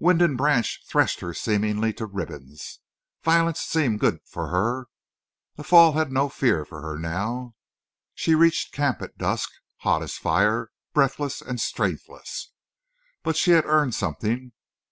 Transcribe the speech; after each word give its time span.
Wind 0.00 0.20
and 0.22 0.36
branch 0.36 0.80
threshed 0.84 1.20
her 1.20 1.32
seemingly 1.32 1.92
to 1.92 2.04
ribbons. 2.06 2.80
Violence 3.22 3.60
seemed 3.60 4.00
good 4.00 4.18
for 4.26 4.48
her. 4.48 4.88
A 5.56 5.62
fall 5.62 5.92
had 5.92 6.10
no 6.10 6.28
fear 6.28 6.64
for 6.64 6.82
her 6.82 6.98
now. 6.98 7.54
She 8.12 8.34
reached 8.34 8.72
camp 8.74 9.00
at 9.02 9.16
dusk, 9.16 9.50
hot 9.82 10.02
as 10.02 10.14
fire, 10.14 10.72
breathless 10.94 11.40
and 11.40 11.60
strengthless. 11.60 12.50
But 13.22 13.36
she 13.36 13.52
had 13.52 13.66
earned 13.66 13.94
something. 13.94 14.50